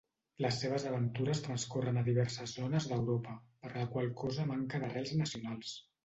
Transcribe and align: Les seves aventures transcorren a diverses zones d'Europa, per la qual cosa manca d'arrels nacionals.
Les 0.43 0.55
seves 0.59 0.83
aventures 0.91 1.41
transcorren 1.47 1.99
a 1.99 2.03
diverses 2.07 2.53
zones 2.59 2.87
d'Europa, 2.91 3.33
per 3.65 3.71
la 3.75 3.83
qual 3.91 4.09
cosa 4.23 4.47
manca 4.53 4.81
d'arrels 4.85 5.13
nacionals. 5.21 5.75